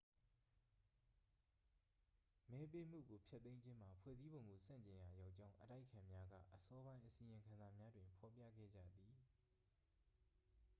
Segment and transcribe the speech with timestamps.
[2.49, 9.13] မဲပေးမှုကို ဖျက်သိမ်းခြင်းမှာ ဖွဲ့စည်းပုံကို ဆန့်ကျင်ရာရောကြောင်း အတိုက်အခံများက အစောပိုင်း အစီရင်ခံစာများတွင် ဖော်ပြခဲ့ကြသည်